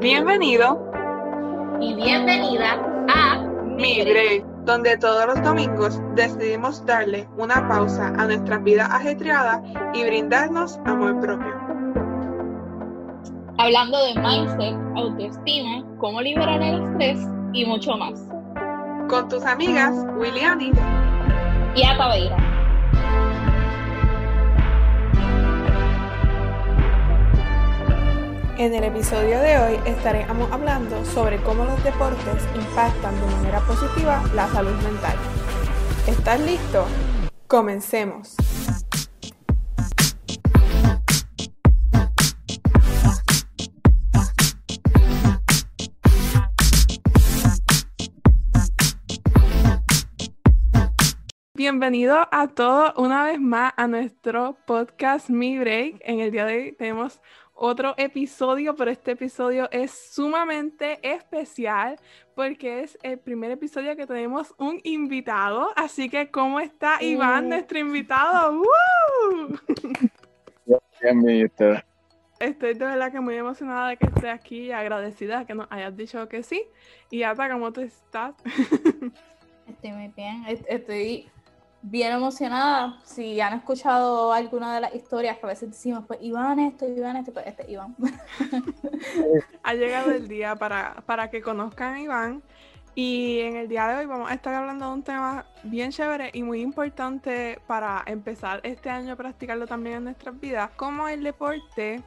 [0.00, 0.80] Bienvenido
[1.78, 2.72] y bienvenida
[3.14, 9.62] a Mi Break, donde todos los domingos decidimos darle una pausa a nuestra vida ajetreada
[9.92, 11.54] y brindarnos amor propio.
[13.58, 17.18] Hablando de mindset, autoestima, cómo liberar el estrés
[17.52, 18.26] y mucho más.
[19.10, 20.78] Con tus amigas Willianis
[21.76, 22.49] y Ataveira.
[28.60, 34.22] En el episodio de hoy estaremos hablando sobre cómo los deportes impactan de manera positiva
[34.34, 35.16] la salud mental.
[36.06, 36.84] ¿Estás listo?
[37.46, 38.36] Comencemos.
[51.54, 55.96] Bienvenido a todos una vez más a nuestro podcast Mi Break.
[56.00, 57.20] En el día de hoy tenemos
[57.62, 61.96] otro episodio, pero este episodio es sumamente especial
[62.34, 65.68] porque es el primer episodio que tenemos un invitado.
[65.76, 68.62] Así que, ¿cómo está Iván, nuestro invitado?
[68.62, 69.58] ¡Woo!
[71.02, 71.52] Bien,
[72.40, 75.66] Estoy de verdad que muy emocionada de que esté aquí y agradecida de que nos
[75.70, 76.64] hayas dicho que sí.
[77.10, 78.34] Y Ata, ¿cómo tú estás?
[79.68, 80.44] Estoy muy bien.
[80.46, 81.28] Estoy
[81.82, 82.98] bien emocionada.
[83.04, 87.16] Si han escuchado alguna de las historias que a veces decimos, pues Iván esto, Iván
[87.16, 87.94] esto, pues este Iván.
[89.62, 92.42] ha llegado el día para, para que conozcan a Iván.
[92.94, 96.30] Y en el día de hoy vamos a estar hablando de un tema bien chévere
[96.32, 101.22] y muy importante para empezar este año a practicarlo también en nuestras vidas, como el
[101.22, 102.02] deporte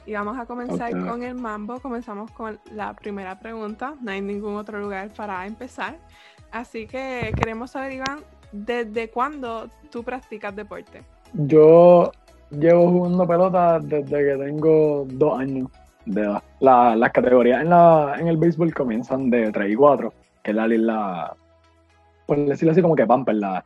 [0.06, 1.80] Y vamos a comenzar con el mambo.
[1.80, 3.96] Comenzamos con la primera pregunta.
[4.02, 5.98] No hay ningún otro lugar para empezar.
[6.52, 8.20] Así que queremos saber, Iván,
[8.52, 11.04] ¿desde cuándo tú practicas deporte?
[11.34, 12.12] Yo
[12.52, 15.70] llevo jugando pelota desde que tengo dos años
[16.06, 16.44] de edad.
[16.60, 20.68] las categorías en, la, en el béisbol comienzan de 3 y 4, que es la,
[20.68, 21.36] la
[22.26, 23.66] por decirlo así, como que Pamper, la,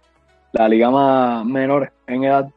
[0.53, 2.49] la liga más menor en edad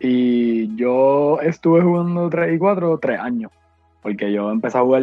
[0.00, 3.50] y yo estuve jugando 3 y 4 3 años.
[4.02, 5.02] Porque yo empecé a jugar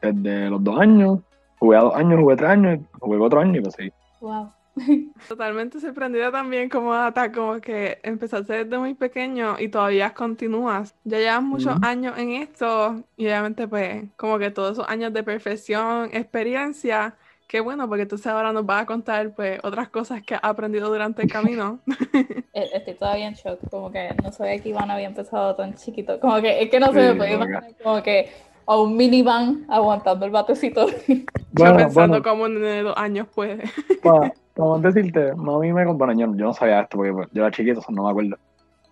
[0.00, 1.18] desde los 2 años,
[1.58, 3.92] jugué a 2 años, jugué 3 años, jugué 4 años y pues sí.
[4.20, 4.52] Wow.
[5.28, 10.94] Totalmente sorprendida también como Data, como que empezaste desde muy pequeño y todavía continúas.
[11.04, 15.22] Ya llevas muchos años en esto y obviamente pues como que todos esos años de
[15.22, 17.16] perfección, experiencia,
[17.50, 20.88] Qué bueno, porque tú ahora nos vas a contar pues otras cosas que has aprendido
[20.88, 21.80] durante el camino.
[22.52, 26.18] Eh, estoy todavía en shock, como que no sabía que Iván había empezado tan chiquito.
[26.18, 28.28] Como que es que no se me puede imaginar como que
[28.66, 30.86] a un minivan aguantando el batecito.
[31.52, 33.62] Bueno, yo pensando cómo en dos años puede.
[34.02, 34.32] Para,
[34.80, 38.04] decirte, mami me contaba, yo, yo no sabía esto porque pues, yo era chiquito, no
[38.04, 38.36] me acuerdo.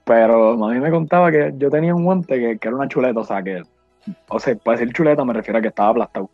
[0.05, 3.25] Pero mami me contaba que yo tenía un guante que, que era una chuleta, o
[3.25, 3.61] sea que,
[4.29, 6.31] o sea, para decir chuleta me refiero a que estaba aplastado.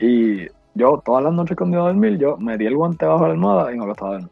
[0.00, 0.48] Y
[0.78, 3.72] yo todas las noches cuando iba a dormir, yo metí el guante bajo la almohada
[3.72, 4.30] y me acostaba a dormir.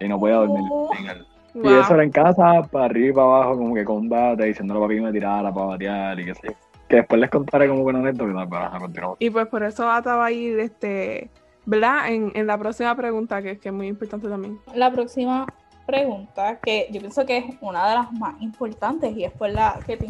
[0.00, 0.90] Y no podía dormir oh.
[0.96, 4.44] en, el, Y eso era en casa, para arriba y para abajo, como que combate,
[4.44, 6.54] diciéndole a papi que me tirara para batear y qué sé yo.
[6.88, 9.16] Que después les contaré como anécdota, para continuar.
[9.18, 11.30] Y pues por eso va a ir, este,
[11.66, 12.08] ¿verdad?
[12.12, 14.58] En, en la próxima pregunta, que, que es muy importante también.
[14.74, 15.46] La próxima
[15.88, 19.80] pregunta, que yo pienso que es una de las más importantes y es por la
[19.86, 20.06] que te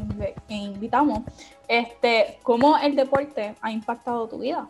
[0.54, 1.20] invitamos,
[1.68, 4.66] este, ¿cómo el deporte ha impactado tu vida?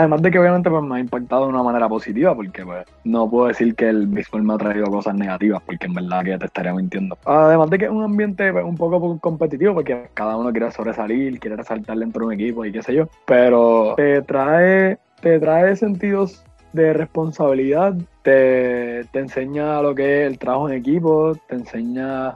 [0.00, 3.28] Además de que obviamente pues, me ha impactado de una manera positiva, porque pues no
[3.28, 6.46] puedo decir que el béisbol me ha traído cosas negativas, porque en verdad que te
[6.46, 7.18] estaría mintiendo.
[7.26, 11.38] Además de que es un ambiente pues, un poco competitivo, porque cada uno quiere sobresalir,
[11.38, 15.76] quiere resaltar dentro de un equipo y qué sé yo, pero te trae, te trae
[15.76, 22.32] sentidos de responsabilidad, te, te enseña lo que es el trabajo en equipo, te enseña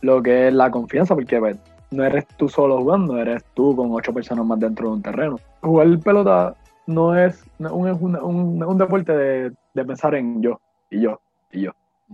[0.00, 1.56] lo que es la confianza, porque
[1.90, 5.38] no eres tú solo jugando, eres tú con ocho personas más dentro de un terreno.
[5.60, 6.54] Jugar pelota
[6.86, 11.20] no es un, un, deporte de, pensar en yo y yo
[11.50, 11.72] y yo.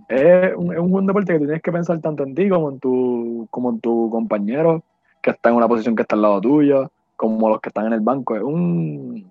[0.09, 3.49] Es un, es un deporte que tienes que pensar tanto en ti como en tu,
[3.51, 4.83] como en tu compañero
[5.21, 7.93] que está en una posición que está al lado tuyo, como los que están en
[7.93, 8.37] el banco.
[8.37, 9.31] Es un,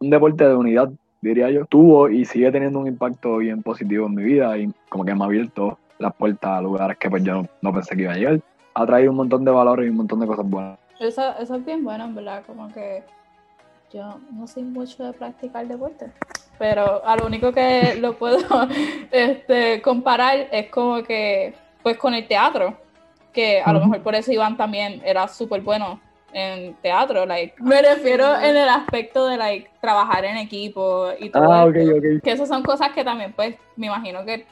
[0.00, 0.90] un deporte de unidad,
[1.20, 1.66] diría yo.
[1.66, 5.22] Tuvo y sigue teniendo un impacto bien positivo en mi vida y como que me
[5.22, 8.40] ha abierto las puertas a lugares que pues yo no, pensé que iba a llegar.
[8.74, 10.78] Ha traído un montón de valores y un montón de cosas buenas.
[11.00, 13.02] Eso, eso es bien bueno, en verdad, como que
[13.92, 16.10] yo no soy mucho de practicar deporte,
[16.58, 18.38] pero a lo único que lo puedo
[19.10, 22.76] este, comparar es como que, pues con el teatro,
[23.32, 26.00] que a lo mejor por eso Iván también era súper bueno
[26.32, 31.50] en teatro, like, me refiero en el aspecto de like trabajar en equipo y todo
[31.50, 34.44] ah, Que esas son cosas que también pues me imagino que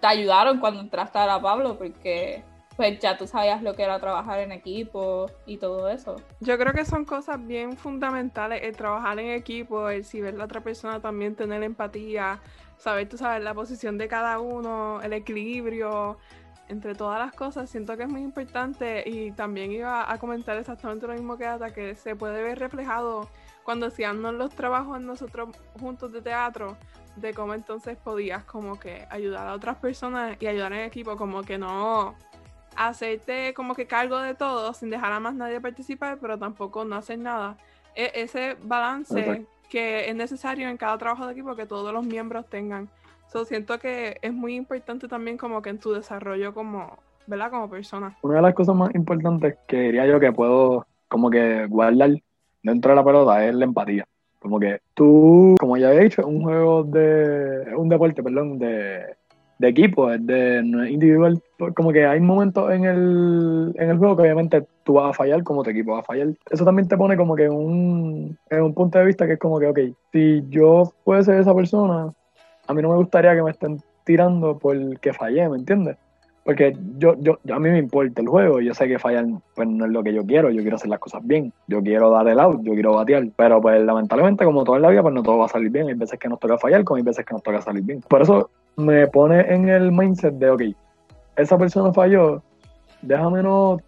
[0.00, 2.42] te ayudaron cuando entraste a la Pablo porque
[2.80, 6.16] pues ya tú sabías lo que era trabajar en equipo y todo eso.
[6.40, 10.38] Yo creo que son cosas bien fundamentales, el trabajar en equipo, el si ver a
[10.38, 12.40] la otra persona también tener empatía,
[12.78, 16.16] saber, tú sabes, la posición de cada uno, el equilibrio,
[16.68, 21.06] entre todas las cosas, siento que es muy importante y también iba a comentar exactamente
[21.06, 23.28] lo mismo que hasta que se puede ver reflejado
[23.62, 26.78] cuando hacíamos los trabajos nosotros juntos de teatro,
[27.16, 31.42] de cómo entonces podías como que ayudar a otras personas y ayudar en equipo, como
[31.42, 32.16] que no
[32.88, 36.96] hacerte como que cargo de todo sin dejar a más nadie participar, pero tampoco no
[36.96, 37.56] hacer nada.
[37.94, 42.46] E ese balance que es necesario en cada trabajo de equipo que todos los miembros
[42.48, 42.88] tengan.
[43.28, 47.50] So, siento que es muy importante también como que en tu desarrollo como, ¿verdad?
[47.50, 48.16] Como persona.
[48.22, 52.10] Una de las cosas más importantes que diría yo que puedo como que guardar
[52.62, 54.06] dentro de la pelota es la empatía.
[54.40, 59.16] Como que tú, como ya he dicho, es un juego de, un deporte, perdón, de,
[59.60, 61.40] de equipo, es de no es individual.
[61.76, 65.42] Como que hay momentos en el, en el juego que obviamente tú vas a fallar
[65.44, 66.28] como tu equipo va a fallar.
[66.50, 69.60] Eso también te pone como que un, en un punto de vista que es como
[69.60, 69.78] que, ok,
[70.12, 72.10] si yo fuese esa persona,
[72.66, 75.98] a mí no me gustaría que me estén tirando por que fallé, ¿me entiendes?
[76.44, 79.84] Porque yo, yo, a mí me importa el juego, yo sé que fallar pues no
[79.84, 82.40] es lo que yo quiero, yo quiero hacer las cosas bien, yo quiero dar el
[82.40, 85.38] out, yo quiero batear, pero pues lamentablemente como todo en la vida pues no todo
[85.38, 87.42] va a salir bien, hay veces que nos toca fallar, como hay veces que nos
[87.42, 88.00] toca salir bien.
[88.08, 90.62] Por eso me pone en el mindset de, ok,
[91.36, 92.42] esa persona falló,
[93.02, 93.78] déjame no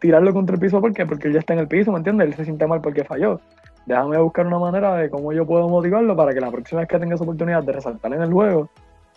[0.00, 1.06] tirarlo contra el piso, ¿por qué?
[1.06, 2.28] Porque él ya está en el piso, ¿me entiendes?
[2.28, 3.40] Él se siente mal porque falló.
[3.86, 6.98] Déjame buscar una manera de cómo yo puedo motivarlo para que la próxima vez que
[6.98, 8.68] tenga esa oportunidad de resaltar en el juego,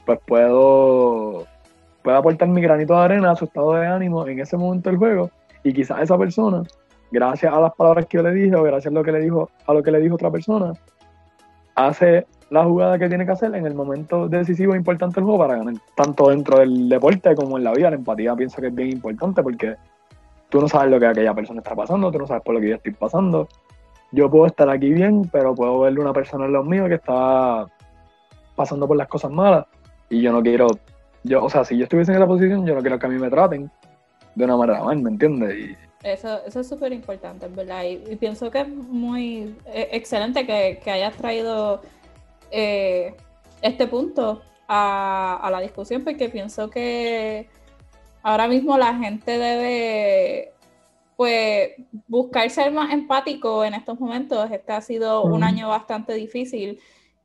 [0.05, 1.45] pues puedo,
[2.03, 4.98] pueda aportar mi granito de arena a su estado de ánimo en ese momento del
[4.98, 5.29] juego
[5.63, 6.63] y quizás esa persona,
[7.12, 9.50] gracias a las palabras que yo le dije o gracias a lo que le dijo,
[9.65, 10.74] a lo que le dijo otra persona,
[11.75, 15.39] hace la jugada que tiene que hacer en el momento decisivo e importante del juego
[15.39, 15.75] para ganar.
[15.96, 19.44] Tanto dentro del deporte como en la vida, la empatía pienso que es bien importante
[19.44, 19.75] porque
[20.50, 22.70] tú no sabes lo que aquella persona está pasando, tú no sabes por lo que
[22.70, 23.48] yo estoy pasando.
[24.12, 27.68] Yo puedo estar aquí bien, pero puedo verle una persona en los míos que está
[28.56, 29.68] pasando por las cosas malas
[30.10, 30.68] y yo no quiero,
[31.23, 33.17] yo, o sea, si yo estuviese en esa posición, yo no quiero que a mí
[33.17, 33.69] me traten
[34.35, 35.57] de una manera mal, ¿me entiendes?
[35.57, 37.83] Y, eso, eso es súper importante, ¿verdad?
[37.83, 41.81] Y, pienso que es muy e, excelente que, que hayas traído
[42.51, 43.15] eh,
[43.61, 47.49] este punto a, la discusión porque pienso que
[48.21, 50.53] ahora mismo la gente debe
[51.17, 51.71] pues
[52.07, 54.49] buscar ser más empático en estos momentos.
[54.51, 56.79] Este ha sido un año bastante difícil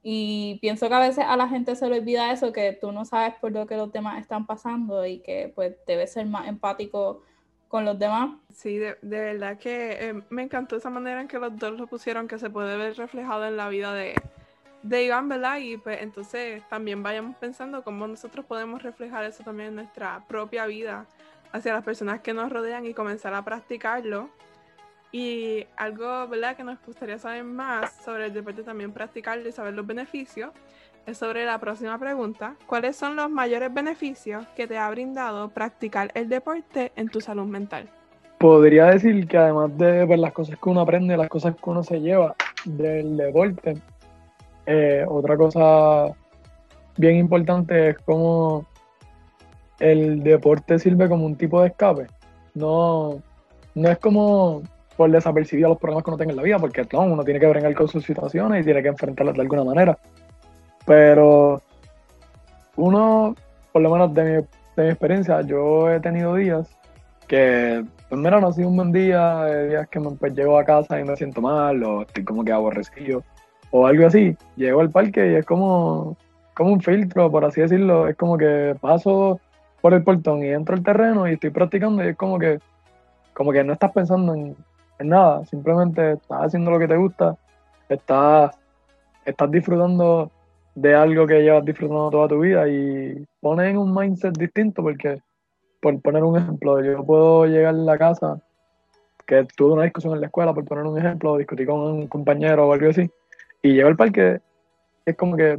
[0.07, 3.07] y pienso que a veces a la gente se le olvida eso, que tú no
[3.07, 7.23] sabes por lo que los demás están pasando y que pues debes ser más empático
[7.69, 8.37] con los demás.
[8.53, 12.29] Sí, de, verdad que eh, me encantó esa manera en que los dos lo pusieron,
[12.29, 14.15] que se puede ver reflejado en la vida de,
[14.83, 15.57] de Iván, ¿verdad?
[15.57, 20.67] Y pues entonces también vayamos pensando cómo nosotros podemos reflejar eso también en nuestra propia
[20.67, 21.07] vida
[21.51, 24.29] hacia las personas que nos rodean y comenzar a practicarlo.
[25.15, 29.73] Y algo, ¿verdad?, que nos gustaría saber más sobre el deporte también practicar y saber
[29.73, 30.51] los beneficios
[31.07, 32.57] es sobre la próxima pregunta.
[32.67, 37.47] ¿Cuáles son los mayores beneficios que te ha brindado practicar el deporte en tu salud
[37.47, 37.89] mental?
[38.39, 41.85] Podría decir que además de ver las cosas que uno aprende, las cosas que uno
[41.85, 43.81] se lleva del deporte,
[44.67, 46.09] eh, otra cosa
[46.97, 48.67] bien importante es cómo
[49.79, 52.09] el deporte sirve como un tipo de escape.
[52.55, 53.23] No,
[53.77, 54.65] no es como
[54.97, 57.75] por desapercibido los problemas que uno tenga en la vida, porque uno tiene que bregar
[57.75, 59.99] con sus situaciones y tiene que enfrentarlas de alguna manera.
[60.87, 61.61] Pero
[62.77, 63.35] uno,
[63.73, 64.31] por lo menos de mi,
[64.77, 66.69] de mi experiencia, yo he tenido días
[67.27, 71.01] que, pues mira, no ha sido un buen día, días que pues, llego a casa
[71.01, 73.23] y me siento mal, o estoy como que aborrecido,
[73.71, 74.37] o algo así.
[74.57, 76.17] Llego al parque y es como,
[76.55, 78.09] como un filtro, por así decirlo.
[78.09, 79.41] Es como que paso
[79.81, 82.59] por el portón y entro al terreno y estoy practicando y es como que,
[83.33, 84.57] como que no estás pensando en,
[84.99, 87.37] en nada, simplemente estás haciendo lo que te gusta,
[87.89, 88.57] estás,
[89.25, 90.31] estás disfrutando
[90.75, 95.21] de algo que llevas disfrutando toda tu vida y pones en un mindset distinto porque,
[95.81, 98.41] por poner un ejemplo, yo puedo llegar a la casa,
[99.27, 102.69] que tuve una discusión en la escuela, por poner un ejemplo, discutí con un compañero
[102.69, 103.11] o algo así,
[103.63, 104.41] y llego al parque,
[105.07, 105.59] es como que,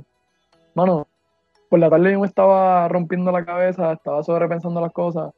[0.73, 1.07] mano,
[1.69, 5.33] por la tarde yo me estaba rompiendo la cabeza, estaba sobrepensando las cosas,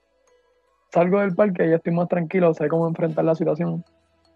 [0.89, 3.83] salgo del parque y estoy más tranquilo, sé cómo enfrentar la situación.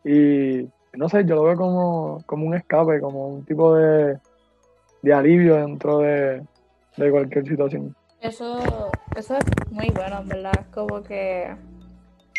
[0.03, 4.17] Y no sé, yo lo veo como, como un escape, como un tipo de,
[5.01, 6.43] de alivio dentro de,
[6.95, 7.95] cualquier situación.
[8.19, 8.59] Eso,
[9.15, 10.65] eso es muy bueno, ¿verdad?
[10.73, 11.55] Como que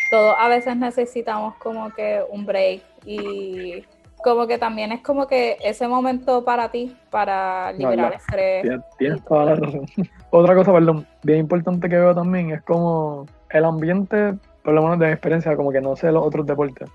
[0.09, 3.83] todos a veces necesitamos como que un break y
[4.23, 8.65] como que también es como que ese momento para ti, para liberar estrés.
[8.97, 9.85] Tienes, toda la razón.
[10.29, 14.33] Otra cosa, perdón, bien importante que veo también es como el ambiente,
[14.63, 16.89] por lo menos de mi experiencia, como que no sé los otros deportes,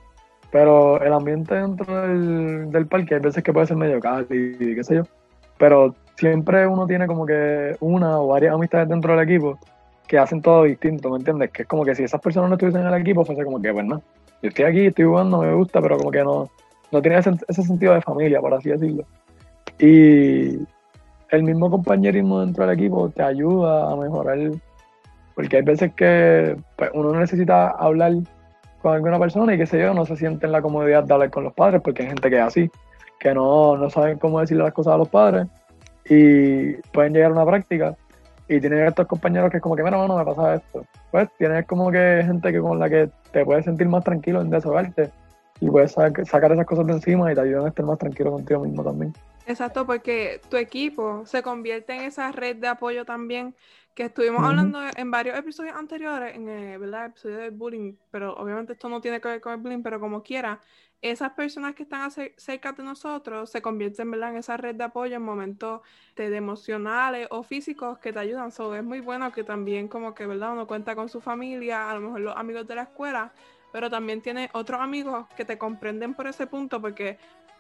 [0.50, 3.99] pero el ambiente dentro del, del parque hay veces que puede ser medio
[4.31, 5.03] y qué sé yo,
[5.57, 9.59] pero siempre uno tiene como que una o varias amistades dentro del equipo
[10.07, 11.50] que hacen todo distinto, ¿me entiendes?
[11.50, 13.71] Que es como que si esas personas no estuviesen en el equipo, fuese como que,
[13.71, 16.49] bueno, pues yo estoy aquí, estoy jugando, me gusta, pero como que no,
[16.91, 19.05] no tiene ese, sentido de familia, por así decirlo.
[19.79, 20.67] Y
[21.31, 24.38] el mismo compañerismo dentro del equipo te ayuda a mejorar,
[25.38, 28.12] porque hay veces que pues, uno necesita hablar
[28.83, 31.30] con alguna persona y que sé yo, no se siente en la comodidad de hablar
[31.30, 32.68] con los padres, porque hay gente que es así
[33.21, 35.47] que no, no saben cómo decirle las cosas a los padres
[36.07, 37.95] y pueden llegar a una práctica
[38.49, 40.85] y tienen estos compañeros que es como que, mira, no me pasa esto.
[41.12, 44.50] Pues tienes como que gente que con la que te puedes sentir más tranquilo en
[44.50, 45.09] desahogarte
[45.61, 48.64] y puedes sacar esas cosas de encima y te ayudan a estar más tranquilo contigo
[48.64, 49.12] mismo también.
[49.49, 53.57] Exacto, porque tu equipo se convierte en esa red de apoyo también
[53.95, 57.07] que estuvimos hablando en varios episodios anteriores, en el ¿verdad?
[57.07, 60.23] episodio del bullying, pero obviamente esto no tiene que ver con el bullying, pero como
[60.23, 60.61] quiera,
[61.00, 64.33] esas personas que están cerca de nosotros se convierten ¿verdad?
[64.33, 65.81] en esa red de apoyo en momentos
[66.14, 68.52] de, emocionales o físicos que te ayudan.
[68.52, 70.52] So, es muy bueno que también como que ¿verdad?
[70.52, 73.33] uno cuenta con su familia, a lo mejor los amigos de la escuela,
[73.73, 77.19] pero también tiene otros amigos que te comprenden por ese punto porque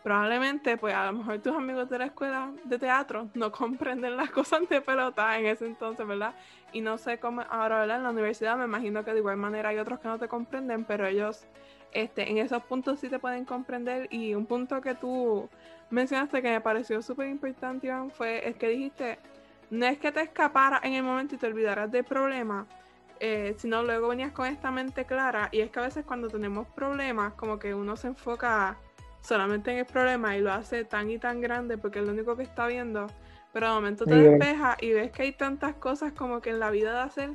[0.08, 4.30] probablemente pues a lo mejor tus amigos de la escuela de teatro no comprenden las
[4.30, 6.34] cosas de pelota en ese entonces, ¿verdad?
[6.72, 7.98] Y no sé cómo ahora, ¿verdad?
[7.98, 10.86] En la universidad me imagino que de igual manera hay otros que no te comprenden,
[10.86, 11.46] pero ellos
[11.92, 15.50] este, en esos puntos sí te pueden comprender y un punto que tú
[15.90, 19.18] mencionaste que me pareció súper importante, Iván, fue el que dijiste,
[19.68, 22.66] no es que te escaparas en el momento y te olvidaras del problema,
[23.20, 26.66] eh, sino luego venías con esta mente clara y es que a veces cuando tenemos
[26.68, 28.78] problemas como que uno se enfoca
[29.20, 32.36] solamente en el problema y lo hace tan y tan grande porque es lo único
[32.36, 33.06] que está viendo,
[33.52, 36.70] pero de momento te despejas y ves que hay tantas cosas como que en la
[36.70, 37.30] vida de hacer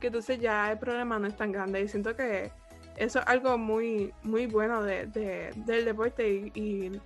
[0.00, 1.80] que entonces ya el problema no es tan grande.
[1.80, 2.50] Y siento que
[2.96, 5.06] eso es algo muy, muy bueno de,
[5.54, 7.00] del deporte y,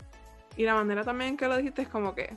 [0.56, 2.36] la manera también que lo dijiste es como que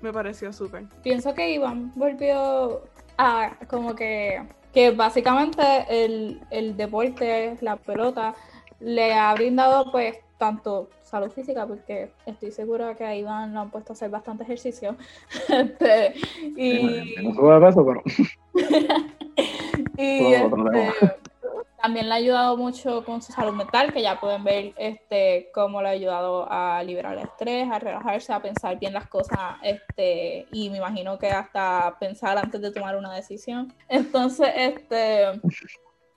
[0.00, 0.84] me pareció súper.
[1.02, 2.84] Pienso que Iván volvió
[3.18, 4.40] a como que,
[4.72, 8.36] que básicamente el, el deporte, la pelota,
[8.78, 13.70] le ha brindado pues tanto salud física, porque estoy segura que a Iván lo han
[13.70, 14.96] puesto a hacer bastante ejercicio.
[15.48, 16.14] este,
[16.56, 17.14] y...
[17.22, 18.02] No sube peso, pero...
[19.96, 20.92] y este,
[21.80, 25.80] también le ha ayudado mucho con su salud mental, que ya pueden ver este, cómo
[25.80, 30.48] le ha ayudado a liberar el estrés, a relajarse, a pensar bien las cosas, este,
[30.50, 33.72] y me imagino que hasta pensar antes de tomar una decisión.
[33.88, 35.40] Entonces, este,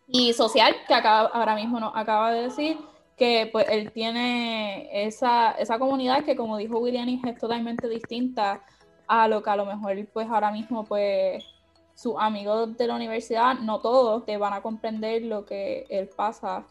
[0.08, 2.78] y social, que acaba, ahora mismo nos acaba de decir,
[3.20, 8.64] que pues él tiene esa, esa comunidad que como dijo William es totalmente distinta
[9.08, 11.44] a lo que a lo mejor pues ahora mismo pues
[11.94, 16.66] sus amigos de la universidad, no todos te van a comprender lo que él pasa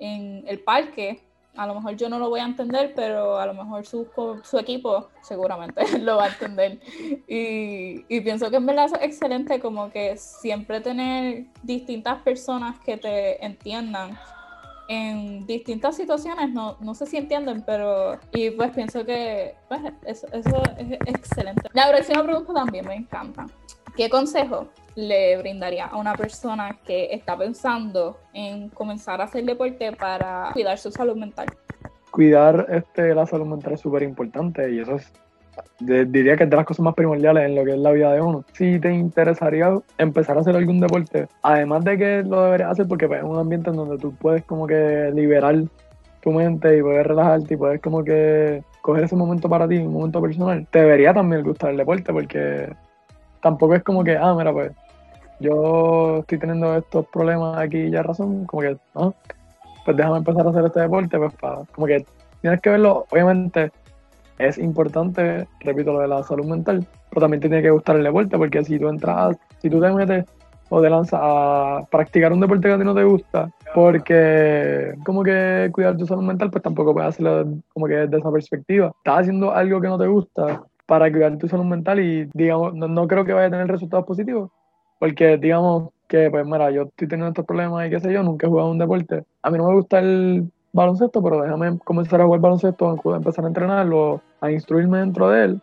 [0.00, 1.22] en el parque
[1.56, 4.08] a lo mejor yo no lo voy a entender, pero a lo mejor su,
[4.42, 6.80] su equipo seguramente lo va a entender.
[7.28, 12.96] Y, y, pienso que en verdad es excelente como que siempre tener distintas personas que
[12.96, 14.18] te entiendan
[14.88, 20.26] en distintas situaciones, no, no sé si entienden, pero y pues pienso que pues, eso,
[20.32, 21.68] eso es excelente.
[21.72, 23.46] La próxima pregunta también me encanta.
[23.96, 29.92] ¿Qué consejo le brindaría a una persona que está pensando en comenzar a hacer deporte
[29.92, 31.46] para cuidar su salud mental?
[32.10, 35.12] Cuidar este, la salud mental es súper importante y eso es,
[35.80, 38.20] diría que es de las cosas más primordiales en lo que es la vida de
[38.20, 38.44] uno.
[38.52, 43.06] Si te interesaría empezar a hacer algún deporte, además de que lo deberías hacer porque
[43.08, 45.56] pues, es un ambiente en donde tú puedes como que liberar
[46.22, 49.92] tu mente y puedes relajarte y puedes como que coger ese momento para ti, un
[49.92, 52.70] momento personal, te debería también gustar el deporte porque
[53.40, 54.72] tampoco es como que, ah, mira, pues
[55.40, 59.14] yo estoy teniendo estos problemas aquí ya razón, como que, ¿no?
[59.84, 62.04] Pues déjame empezar a hacer este deporte, pues para, como que
[62.40, 63.70] tienes que verlo, obviamente
[64.38, 68.36] es importante, repito, lo de la salud mental, pero también tiene que gustar el deporte,
[68.36, 70.24] porque si tú entras, si tú te metes
[70.70, 75.22] o te lanzas a practicar un deporte que a ti no te gusta, porque como
[75.22, 78.92] que cuidar tu salud mental, pues tampoco puedes hacerlo como que desde esa perspectiva.
[78.98, 82.88] Estás haciendo algo que no te gusta para cuidar tu salud mental y, digamos, no,
[82.88, 84.50] no creo que vaya a tener resultados positivos,
[84.98, 88.46] porque digamos que, pues mira, yo estoy teniendo estos problemas y qué sé yo, nunca
[88.46, 89.24] he jugado un deporte.
[89.42, 93.44] A mí no me gusta el baloncesto, pero déjame comenzar a jugar baloncesto, a empezar
[93.44, 95.60] a entrenarlo, a instruirme dentro de él,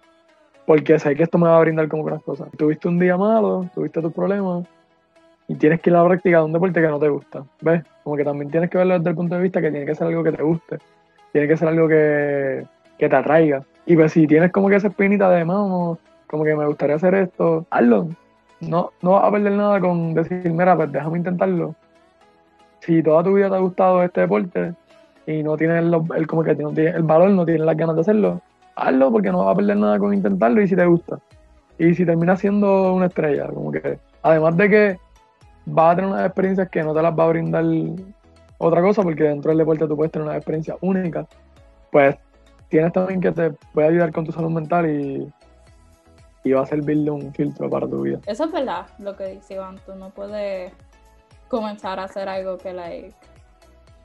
[0.65, 2.50] porque sé que esto me va a brindar como otras cosas.
[2.58, 4.65] Tuviste un día malo, tuviste tus problemas,
[5.51, 7.84] y tienes que ir a de un deporte que no te gusta, ¿ves?
[8.03, 10.08] Como que también tienes que verlo desde el punto de vista que tiene que ser
[10.08, 10.77] algo que te guste,
[11.34, 12.65] tiene que ser algo que,
[12.98, 13.63] que te atraiga.
[13.86, 17.15] Y pues si tienes como que esa espinita de mano, como que me gustaría hacer
[17.15, 18.08] esto, hazlo,
[18.62, 21.75] no, no vas a perder nada con decir, mira, pues déjame intentarlo.
[22.80, 24.74] Si toda tu vida te ha gustado este deporte
[25.25, 28.01] y no tienes el, como que no tienes el valor, no tienes las ganas de
[28.01, 28.42] hacerlo,
[28.75, 31.20] hazlo porque no vas a perder nada con intentarlo y si te gusta.
[31.78, 35.00] Y si terminas siendo una estrella, como que, además de que
[35.66, 37.66] vas a tener unas experiencias que no te las va a brindar
[38.57, 41.25] otra cosa, porque dentro del deporte tú puedes tener una experiencia única,
[41.92, 42.16] pues
[42.70, 45.31] tienes también que te puede ayudar con tu salud mental y
[46.44, 48.20] y va a servirle un filtro para tu vida.
[48.25, 50.74] Eso es verdad, lo que dice Iván, tú no puedes
[51.48, 53.14] comenzar a hacer algo que like...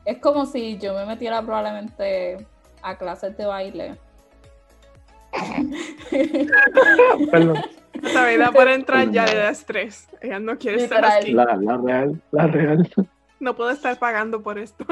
[0.06, 2.46] Es como si yo me metiera probablemente
[2.80, 3.96] a clases de baile.
[7.30, 7.56] Perdón.
[7.92, 10.08] Esta vida por entrar ya le da estrés.
[10.20, 11.32] Ella no quiere estar aquí.
[11.32, 12.88] La, la real, la real.
[13.40, 14.84] No puedo estar pagando por esto.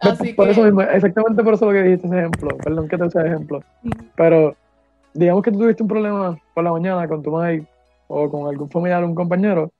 [0.00, 2.56] Así por eso mismo, exactamente por eso lo que dijiste ese ejemplo.
[2.56, 3.62] Perdón que te use ejemplo.
[4.16, 4.56] Pero
[5.12, 7.64] digamos que tú tuviste un problema por la mañana con tu madre
[8.08, 9.70] o con algún familiar o un compañero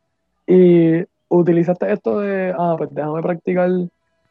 [0.46, 3.70] y utilizaste esto de, ah, pues déjame practicar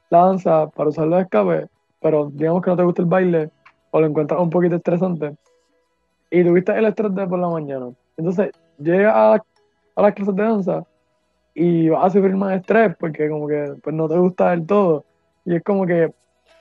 [0.09, 1.67] danza para usarlo de escape,
[2.01, 3.49] pero digamos que no te gusta el baile
[3.91, 5.35] o lo encuentras un poquito estresante
[6.29, 7.91] y tuviste el estrés de por la mañana.
[8.17, 10.83] Entonces, llegas a, las clases de danza
[11.53, 15.05] y vas a sufrir más estrés porque como que pues no te gusta del todo
[15.45, 16.11] y es como que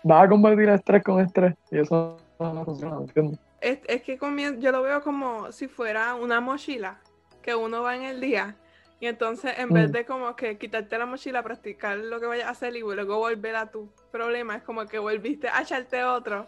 [0.02, 3.38] vas a convertir estrés con estrés y eso no funciona, ¿entiendes?
[3.62, 4.18] es, es que
[4.58, 6.98] yo lo veo como si fuera una mochila
[7.40, 8.56] que uno va en el día.
[9.02, 9.92] Y entonces, en vez mm.
[9.94, 13.56] de como que quitarte la mochila, practicar lo que vayas a hacer y luego volver
[13.56, 16.46] a tu problema, es como que volviste a echarte otro.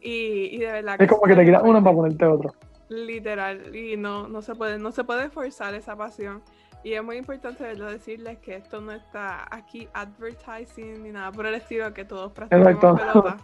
[0.00, 2.52] Y, y de verdad Es como que te quitas uno para ponerte otro.
[2.88, 3.76] Literal.
[3.76, 6.42] Y no, no se puede, no se puede forzar esa pasión.
[6.82, 11.54] Y es muy importante decirles que esto no está aquí advertising ni nada por el
[11.54, 13.36] estilo que todos practicamos pelota.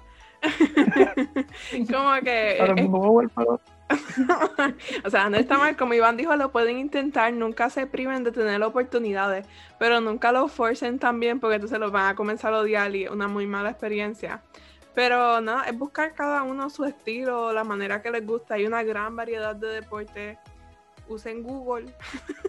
[1.93, 2.59] como que.
[5.05, 8.33] o sea, no está mal, como Iván dijo, lo pueden intentar, nunca se priven de
[8.33, 9.47] tener oportunidades,
[9.79, 13.29] pero nunca lo forcen también porque entonces los van a comenzar a odiar y una
[13.29, 14.43] muy mala experiencia.
[14.95, 18.55] Pero nada, es buscar cada uno su estilo, la manera que les gusta.
[18.55, 20.39] Hay una gran variedad de deportes.
[21.07, 21.87] Usen Google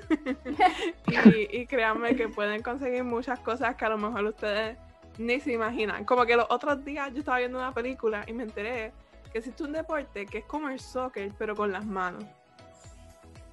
[1.07, 4.77] y, y créanme que pueden conseguir muchas cosas que a lo mejor ustedes
[5.19, 6.05] ni se imaginan.
[6.05, 8.93] Como que los otros días yo estaba viendo una película y me enteré
[9.31, 12.23] que existe un deporte que es como el soccer, pero con las manos.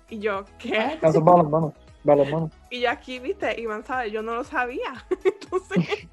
[0.08, 0.98] Y yo, ¿qué?
[1.02, 1.72] Eso va las manos,
[2.08, 2.50] va las manos.
[2.70, 5.04] Y yo aquí, viste, Iván sabe, yo no lo sabía.
[5.24, 6.08] Entonces,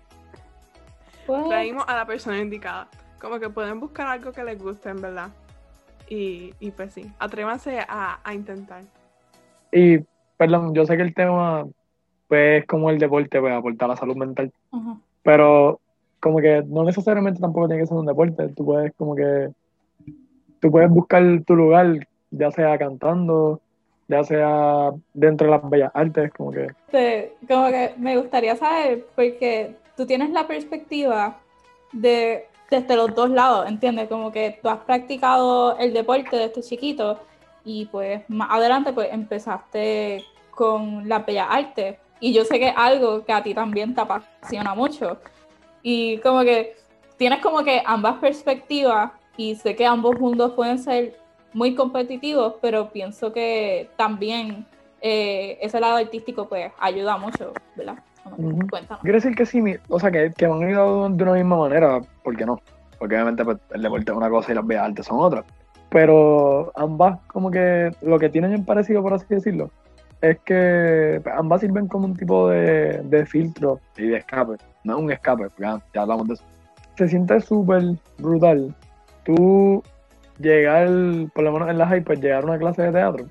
[1.48, 2.90] traímos a la persona indicada.
[3.20, 5.30] Como que pueden buscar algo que les guste, en verdad.
[6.10, 8.84] Y, y pues sí, atrévanse a, a intentar.
[9.72, 10.00] Y,
[10.38, 11.66] perdón, yo sé que el tema,
[12.28, 14.52] pues, como el deporte, pues, aportar la salud mental.
[15.22, 15.80] Pero
[16.24, 18.48] como que no necesariamente tampoco tiene que ser un deporte.
[18.56, 19.50] Tú puedes como que
[20.62, 23.60] tú puedes buscar tu lugar, ya sea cantando,
[24.08, 26.68] ya sea dentro de las bellas artes, como que.
[26.94, 31.40] Sí, como que me gustaría saber, porque tú tienes la perspectiva
[31.92, 34.08] de, desde los dos lados, ¿entiendes?
[34.08, 37.20] Como que tú has practicado el deporte desde chiquito
[37.66, 42.76] y pues más adelante pues empezaste con la bella arte y yo sé que es
[42.78, 45.18] algo que a ti también te apasiona mucho
[45.84, 46.76] y como que
[47.18, 51.20] tienes como que ambas perspectivas y sé que ambos mundos pueden ser
[51.54, 54.66] muy competitivos, pero pienso que también
[55.02, 57.98] eh, ese lado artístico pues ayuda mucho, ¿verdad?
[59.02, 62.38] Quiero decir que sí, o sea, que, que han ido de una misma manera, ¿por
[62.38, 62.60] qué no?
[62.98, 65.44] Porque obviamente pues, el deporte es una cosa y las bellas artes son otra.
[65.90, 69.70] Pero ambas, como que lo que tienen en parecido, por así decirlo,
[70.24, 74.54] es que ambas sirven como un tipo de, de filtro y de escape.
[74.86, 76.44] No es un escape, ya, hablamos de eso.
[76.98, 77.84] Se siente súper
[78.18, 78.74] brutal.
[79.26, 79.84] Tú
[80.40, 80.88] llegar,
[81.36, 83.26] por lo menos en la high, pues llegar a una clase de teatro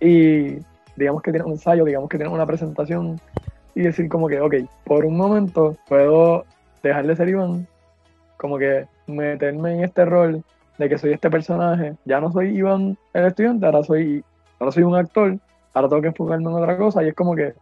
[0.00, 0.58] y
[0.96, 3.18] digamos que tienes un ensayo, digamos que tienes una presentación
[3.74, 6.44] y decir como que, ok, por un momento puedo
[6.82, 7.66] dejar de ser Iván,
[8.36, 10.44] como que meterme en este rol
[10.76, 14.22] de que soy este personaje, ya no soy Iván el estudiante, ahora soy,
[14.58, 15.38] ahora soy un actor,
[15.74, 17.54] ahora tengo que enfocarme en otra cosa y es como que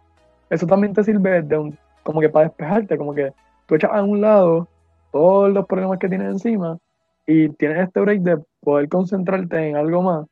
[0.51, 3.33] eso también te sirve de un, como que para despejarte, como que
[3.67, 4.69] tú echas a un lado
[5.13, 6.79] todos los problemas que tienes encima
[7.27, 10.27] y tienes este break de poder concentrarte en algo más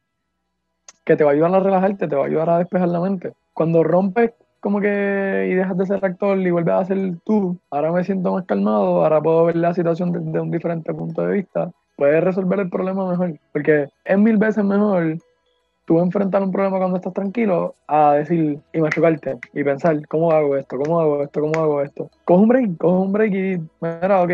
[1.04, 3.32] que te va a ayudar a relajarte, te va a ayudar a despejar la mente.
[3.54, 7.92] Cuando rompes como que y dejas de ser actor y vuelves a ser tú, ahora
[7.92, 11.70] me siento más calmado, ahora puedo ver la situación desde un diferente punto de vista,
[11.96, 15.16] puedes resolver el problema mejor, porque es mil veces mejor
[15.88, 20.54] tú enfrentar un problema cuando estás tranquilo a decir y machucarte y pensar, ¿cómo hago
[20.58, 20.76] esto?
[20.78, 21.40] ¿Cómo hago esto?
[21.40, 22.10] ¿Cómo hago esto?
[22.26, 24.30] Coge un break, coge un break y mira, ok,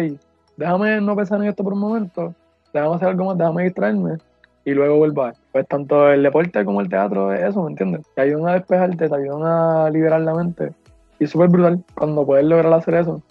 [0.56, 2.34] déjame no pensar en esto por un momento,
[2.72, 4.16] déjame hacer algo más, déjame distraerme
[4.64, 5.32] y luego vuelva.
[5.52, 8.04] Pues tanto el deporte como el teatro es eso, ¿me entiendes?
[8.16, 10.72] Te ayudan a despejarte, te ayudan a liberar la mente.
[11.20, 13.22] Y es súper brutal cuando puedes lograr hacer eso.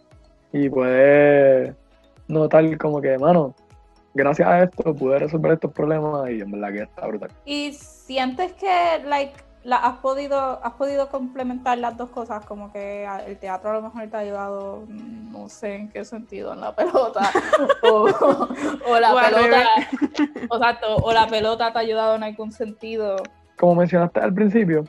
[0.54, 1.76] Y puedes
[2.30, 3.54] notar como que, mano,
[4.14, 7.32] gracias a esto pude resolver estos problemas y en verdad que está brutal.
[7.46, 13.08] Y sientes que, like, la, has podido has podido complementar las dos cosas como que
[13.26, 16.76] el teatro a lo mejor te ha ayudado no sé en qué sentido en la
[16.76, 17.30] pelota.
[18.86, 19.68] O, la pelota.
[20.50, 23.18] o, o la pelota te ha ayudado en algún sentido.
[23.58, 24.86] Como mencionaste al principio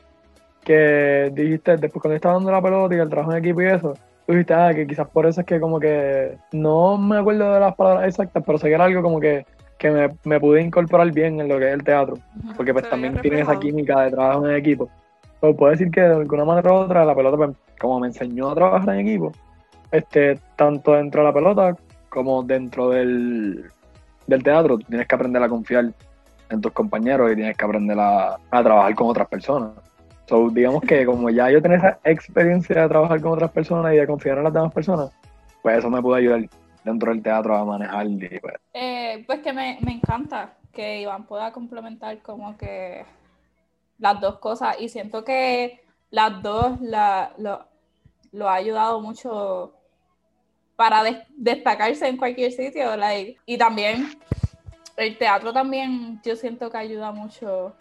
[0.63, 3.93] que dijiste después cuando estabas dando la pelota y el trabajo en equipo y eso
[4.33, 7.75] dijiste ah, que quizás por eso es que como que no me acuerdo de las
[7.75, 9.45] palabras exactas pero sé que era algo como que
[9.77, 12.17] que me, me, pude incorporar bien en lo que es el teatro,
[12.55, 14.89] porque pues también tiene esa química de trabajo en equipo.
[15.41, 18.51] Pero puedo decir que de alguna manera u otra la pelota, pues, como me enseñó
[18.51, 19.31] a trabajar en equipo,
[19.91, 21.77] este, tanto dentro de la pelota
[22.09, 23.65] como dentro del,
[24.27, 25.91] del teatro, tienes que aprender a confiar
[26.49, 29.71] en tus compañeros y tienes que aprender a, a trabajar con otras personas.
[30.27, 33.97] So, digamos que como ya yo tenía esa experiencia de trabajar con otras personas y
[33.97, 35.11] de confiar en las demás personas,
[35.61, 36.49] pues eso me pudo ayudar
[36.83, 38.07] dentro del teatro a manejar.
[38.41, 38.55] pues.
[38.73, 43.05] Eh, pues que me, encanta que Iván pueda complementar como que
[43.99, 49.73] las dos cosas y siento que las dos la, lo, ha ayudado mucho
[50.75, 51.03] para
[51.37, 52.89] destacarse en cualquier sitio.
[53.45, 54.07] y también
[54.97, 57.75] el teatro también yo siento que ayuda mucho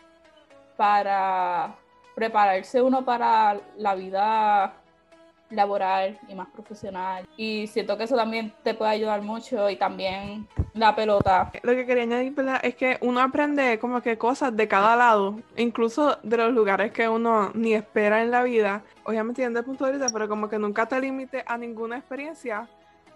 [0.77, 1.77] para
[2.15, 4.75] prepararse uno para la vida
[5.51, 7.27] laboral y más profesional.
[7.37, 11.51] Y siento que eso también te puede ayudar mucho y también la pelota.
[11.63, 16.19] Lo que quería añadir es que uno aprende como que cosas de cada lado, incluso
[16.23, 18.83] de los lugares que uno ni espera en la vida.
[19.05, 22.69] Obviamente desde el punto de vista, pero como que nunca te limite a ninguna experiencia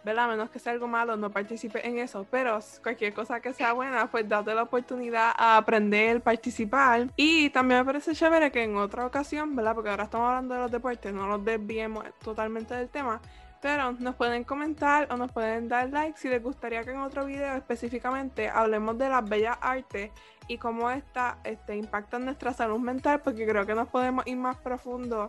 [0.08, 0.24] ¿verdad?
[0.24, 2.26] A menos que sea algo malo, no participe en eso.
[2.30, 7.08] Pero cualquier cosa que sea buena, pues date la oportunidad a aprender, participar.
[7.14, 9.74] Y también me parece chévere que en otra ocasión, ¿verdad?
[9.74, 13.20] Porque ahora estamos hablando de los deportes, no nos desviemos totalmente del tema.
[13.60, 17.26] Pero nos pueden comentar o nos pueden dar like si les gustaría que en otro
[17.26, 20.10] video específicamente hablemos de las bellas artes
[20.46, 24.56] y cómo esta este, impactan nuestra salud mental, porque creo que nos podemos ir más
[24.56, 25.28] profundo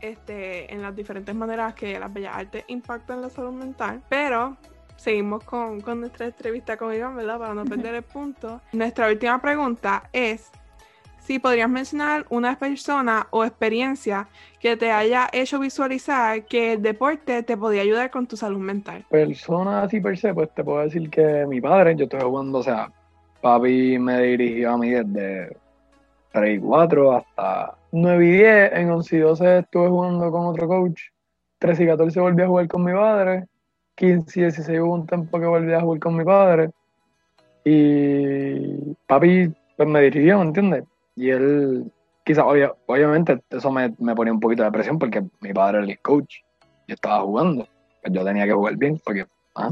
[0.00, 4.56] este, en las diferentes maneras que las bellas artes impactan la salud mental, pero
[4.96, 7.38] seguimos con, con nuestra entrevista con Iván, ¿verdad?
[7.38, 8.60] Para no perder el punto.
[8.72, 10.50] Nuestra última pregunta es
[11.20, 17.42] si podrías mencionar una persona o experiencia que te haya hecho visualizar que el deporte
[17.42, 19.04] te podía ayudar con tu salud mental.
[19.08, 22.62] Persona así per se, pues te puedo decir que mi padre, yo estoy jugando, o
[22.62, 22.90] sea,
[23.40, 25.56] papi me dirigió a mí desde
[26.32, 28.72] 3 y 4 hasta 9 y 10.
[28.74, 31.00] En 11 y 12 estuve jugando con otro coach.
[31.58, 33.46] 13 y 14 volví a jugar con mi padre.
[33.96, 36.70] 15 y 16 hubo un tiempo que volví a jugar con mi padre.
[37.64, 40.84] Y papi pues, me dirigió, ¿me entiendes?
[41.16, 41.92] Y él,
[42.24, 42.44] quizás,
[42.86, 46.36] obviamente, eso me, me, ponía un poquito de presión porque mi padre era el coach.
[46.88, 47.66] Yo estaba jugando.
[48.02, 49.70] Pues yo tenía que jugar bien porque, ¿ah?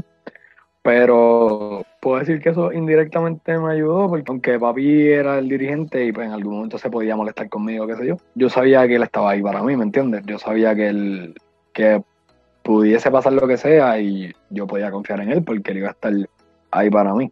[0.81, 6.11] Pero puedo decir que eso indirectamente me ayudó, porque aunque papi era el dirigente y
[6.11, 9.03] pues en algún momento se podía molestar conmigo, qué sé yo, yo sabía que él
[9.03, 10.23] estaba ahí para mí, ¿me entiendes?
[10.25, 11.35] Yo sabía que él,
[11.73, 12.01] que
[12.63, 15.91] pudiese pasar lo que sea y yo podía confiar en él porque él iba a
[15.91, 16.13] estar
[16.71, 17.31] ahí para mí.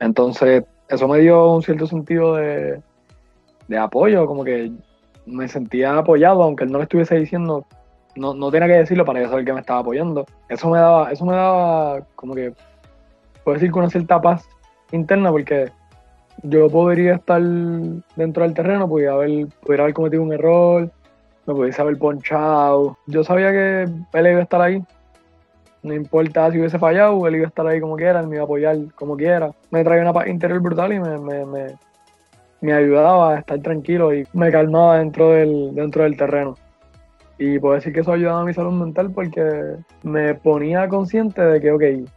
[0.00, 2.80] Entonces, eso me dio un cierto sentido de,
[3.68, 4.72] de apoyo, como que
[5.26, 7.66] me sentía apoyado, aunque él no le estuviese diciendo,
[8.16, 10.26] no, no tenía que decirlo para yo saber que me estaba apoyando.
[10.48, 12.52] Eso me daba, eso me daba como que,
[13.48, 14.46] puedo decir, con una cierta paz
[14.92, 15.70] interna, porque
[16.42, 20.90] yo podría estar dentro del terreno, pudiera haber, pudiera haber cometido un error,
[21.46, 22.98] me pudiese haber ponchado.
[23.06, 24.84] Yo sabía que él iba a estar ahí.
[25.82, 28.42] No importa si hubiese fallado, él iba a estar ahí como quiera, él me iba
[28.42, 29.50] a apoyar como quiera.
[29.70, 31.66] Me traía una paz interior brutal y me, me, me,
[32.60, 36.54] me ayudaba a estar tranquilo y me calmaba dentro del, dentro del terreno.
[37.38, 41.60] Y puedo decir que eso ayudaba a mi salud mental porque me ponía consciente de
[41.62, 42.10] que, ok,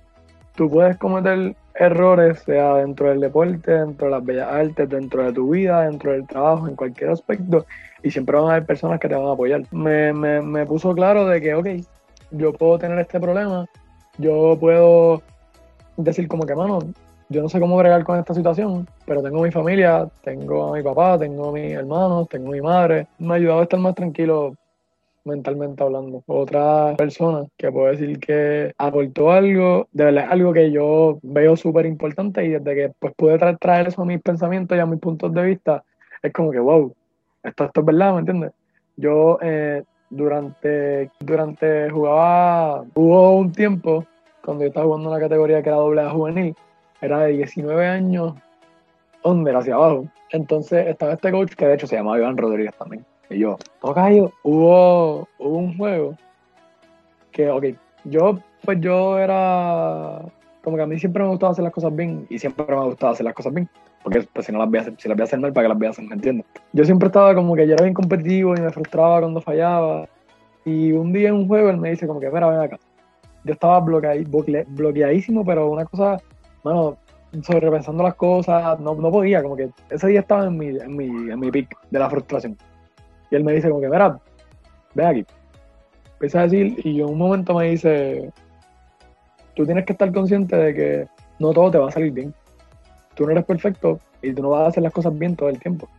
[0.56, 5.34] tú puedes cometer errores, sea dentro del deporte, dentro de las bellas artes, dentro de
[5.34, 7.66] tu vida, dentro del trabajo, en cualquier aspecto,
[8.04, 9.64] y siempre van a haber personas que te van a apoyar.
[9.72, 11.68] Me, me, me puso claro de que, ok,
[12.32, 13.66] yo puedo tener este problema,
[14.18, 15.22] yo puedo
[15.98, 16.80] decir como que, mano,
[17.30, 20.84] yo no sé cómo bregar con esta situación, pero tengo mi familia, tengo a mi
[20.84, 23.08] papá, tengo a mis hermanos, tengo a mi madre.
[23.20, 24.54] Me ha ayudado a estar más tranquilo
[25.24, 26.24] mentalmente hablando.
[26.28, 31.86] Otra persona que puedo decir que aportó algo, de verdad algo que yo veo súper
[31.86, 35.34] importante y desde que pues pude traer eso a mis pensamientos y a mis puntos
[35.34, 35.84] de vista,
[36.22, 36.94] es como que, wow,
[37.44, 38.52] esto, esto es verdad, ¿me entiendes?
[38.98, 44.06] Yo eh, durante, durante jugaba, hubo un tiempo
[44.44, 46.56] cuando yo estaba jugando en la categoría que era doble A juvenil,
[47.02, 48.34] era de 19 años,
[49.24, 50.06] under hacia abajo.
[50.32, 53.06] Entonces estaba este coach que de hecho se llamaba Iván Rodríguez también.
[53.32, 53.58] Y yo,
[53.94, 56.16] caído, hubo, hubo un juego
[57.32, 57.66] que, ok,
[58.04, 60.22] yo, pues yo era,
[60.64, 62.86] como que a mí siempre me gustaba hacer las cosas bien y siempre me ha
[62.86, 63.70] gustado hacer las cosas bien.
[64.04, 65.66] Porque pues, si no las voy a hacer, si las voy a hacer mal, ¿para
[65.66, 66.06] que las voy a hacer?
[66.06, 66.46] ¿Me entiendes?
[66.74, 70.08] Yo siempre estaba como que yo era bien competitivo y me frustraba cuando fallaba.
[70.66, 72.80] Y un día en un juego él me dice como que, mira, ven acá.
[73.44, 76.18] Yo estaba bloqueadísimo, pero una cosa
[76.64, 76.98] bueno,
[77.44, 81.06] sobrepensando las cosas, no, no podía, como que ese día estaba en mi, en mi,
[81.32, 82.58] en mi pic de la frustración.
[83.32, 84.20] Y él me dice como que, mira,
[84.94, 85.26] ven aquí.
[86.14, 88.32] Empieza a decir, y en un momento me dice,
[89.56, 91.08] tú tienes que estar consciente de que
[91.40, 92.34] no todo te va a salir bien.
[93.16, 95.60] Tú no eres perfecto y tú no vas a hacer las cosas bien todo el
[95.60, 95.90] tiempo.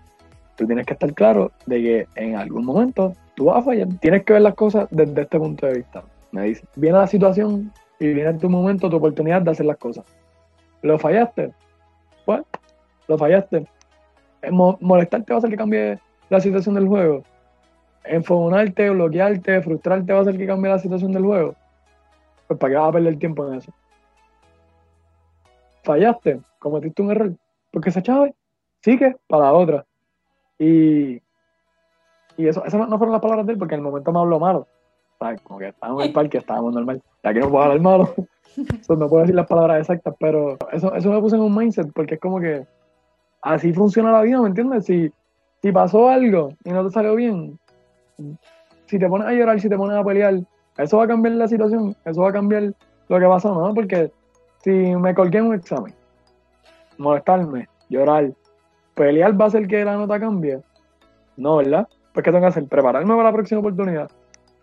[0.57, 3.89] Tú tienes que estar claro de que en algún momento tú vas a fallar.
[4.01, 6.03] Tienes que ver las cosas desde este punto de vista.
[6.31, 10.05] Me dice, viene la situación y viene tu momento, tu oportunidad de hacer las cosas.
[10.83, 11.53] ¿Lo fallaste?
[12.25, 12.43] Pues,
[13.09, 13.67] lo fallaste.
[14.51, 15.99] Molestarte va a hacer que cambie
[16.33, 17.23] la situación del juego.
[18.05, 21.55] Enfogonarte, bloquearte, frustrarte va a hacer que cambie la situación del juego.
[22.49, 23.73] Pues para qué vas a perder tiempo en eso.
[25.85, 27.33] Fallaste, cometiste un error.
[27.71, 28.35] Porque esa chave
[28.81, 29.87] sigue para la otra.
[30.59, 31.23] Y,
[32.37, 34.41] y eso, esas no fueron las palabras de él porque en el momento me habló
[34.41, 34.67] malo.
[35.45, 37.03] Como que estábamos en el parque, estábamos normal.
[37.23, 38.15] Ya que no puedo hablar malo.
[38.89, 42.15] no puedo decir las palabras exactas, pero eso, eso me puse en un mindset porque
[42.15, 42.67] es como que
[43.41, 44.87] así funciona la vida, ¿me entiendes?
[44.87, 45.13] Si,
[45.63, 47.59] si pasó algo y no te salió bien,
[48.87, 50.41] si te pones a llorar, si te pones a pelear,
[50.77, 52.75] eso va a cambiar la situación, eso va a cambiar
[53.09, 53.75] lo que pasó, ¿no?
[53.75, 54.11] Porque
[54.63, 55.95] si me colgué en un examen,
[56.99, 58.33] molestarme, llorar,
[58.95, 60.61] pelear va a hacer que la nota cambie.
[61.37, 61.89] No, ¿verdad?
[62.13, 62.67] Pues ¿qué tengo que hacer?
[62.67, 64.11] Prepararme para la próxima oportunidad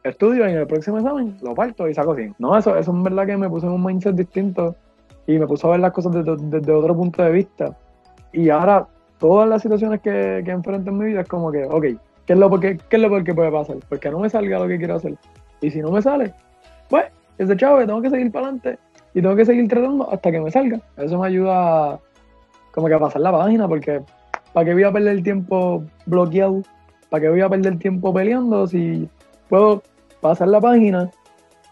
[0.04, 2.36] estudio y en el próximo examen lo parto y saco 100.
[2.40, 4.76] No, eso, eso es verdad que me puso en un mindset distinto
[5.28, 7.78] y me puso a ver las cosas desde, otro punto de vista.
[8.32, 8.88] Y ahora,
[9.20, 11.84] todas las situaciones que, que enfrento en mi vida es como que, ok,
[12.26, 13.78] ¿qué es lo porque, qué es lo que puede pasar?
[13.88, 15.16] Porque no me salga lo que quiero hacer.
[15.62, 16.34] Y si no me sale,
[16.90, 17.06] pues,
[17.38, 18.80] ese chavo, tengo que seguir para adelante
[19.14, 20.80] y tengo que seguir tratando hasta que me salga.
[20.98, 22.00] Eso me ayuda
[22.72, 24.02] como que a pasar la página porque
[24.54, 26.62] ¿para qué voy a perder el tiempo bloqueado?
[27.10, 29.10] ¿Para qué voy a perder el tiempo peleando si
[29.50, 29.82] puedo
[30.22, 31.10] pasar la página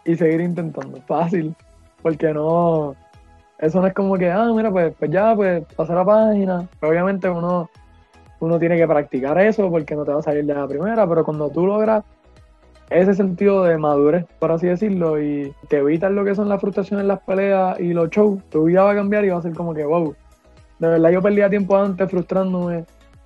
[0.04, 1.00] y seguir intentando.
[1.06, 1.54] Fácil.
[2.02, 2.94] Porque no.
[3.58, 6.68] Eso no es como que, ah, mira, pues, pues ya, pues pasar la página.
[6.80, 7.68] obviamente uno,
[8.40, 11.24] uno tiene que practicar eso porque no te va a salir de la primera, pero
[11.24, 12.04] cuando tú logras
[12.90, 17.04] ese sentido de madurez, por así decirlo, y te evitas lo que son las frustraciones,
[17.04, 19.74] las peleas y los shows, tu vida va a cambiar y va a ser como
[19.74, 20.14] que, wow,
[20.78, 22.84] de verdad yo perdía tiempo antes frustrándome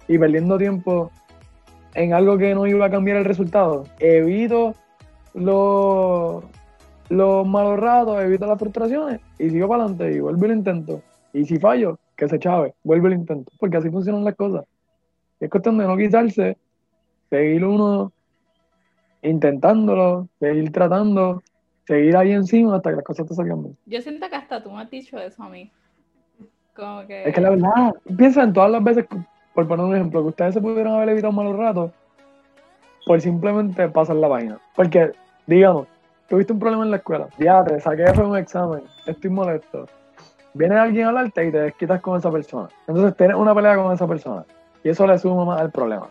[0.09, 1.11] y perdiendo tiempo
[1.95, 3.85] en algo que no iba a cambiar el resultado.
[4.01, 4.75] Evito
[5.35, 6.43] los,
[7.13, 11.03] los malos ratos, evito las frustraciones y sigo para adelante y vuelvo y lo intento.
[11.33, 13.53] Y si fallo, que se chave, vuelvo y lo intento.
[13.59, 14.65] Porque así funcionan las cosas.
[15.41, 16.57] es cuestión de no quitarse,
[17.31, 18.13] seguir uno
[19.23, 21.43] intentándolo, seguir tratando
[21.87, 23.77] seguir ahí encima hasta que las cosas te salgan bien.
[23.87, 25.71] Yo siento que hasta tú me has dicho eso a mí.
[26.75, 27.29] Como que...
[27.29, 29.07] Es que la verdad, piensa en todas las veces,
[29.55, 31.91] por poner un ejemplo, que ustedes se pudieron haber evitado malos ratos
[33.07, 34.61] por simplemente pasar la página.
[34.75, 35.13] Porque,
[35.47, 35.87] digamos,
[36.29, 39.87] tuviste un problema en la escuela, ya te saqué de un examen, estoy molesto.
[40.55, 42.69] Viene alguien a hablarte y te desquitas con esa persona.
[42.87, 44.45] Entonces tienes una pelea con esa persona.
[44.85, 46.09] Y eso le suma más al problema.